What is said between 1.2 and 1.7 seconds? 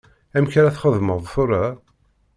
tura?